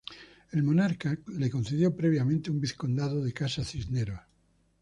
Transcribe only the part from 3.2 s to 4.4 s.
de Casa Cisneros.